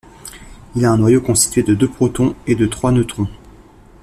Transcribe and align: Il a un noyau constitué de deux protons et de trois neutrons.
Il 0.75 0.83
a 0.83 0.89
un 0.91 0.97
noyau 0.97 1.21
constitué 1.21 1.61
de 1.61 1.75
deux 1.75 1.87
protons 1.87 2.33
et 2.47 2.55
de 2.55 2.65
trois 2.65 2.91
neutrons. 2.91 3.27